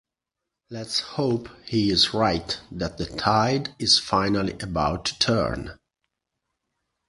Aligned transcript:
Let’s 0.71 0.97
hope 1.01 1.47
he 1.65 1.91
is 1.91 2.11
right 2.11 2.59
that 2.71 2.97
the 2.97 3.05
tide 3.05 3.75
is 3.77 3.99
finally 3.99 4.53
about 4.59 5.05
to 5.05 5.19
turn. 5.19 5.77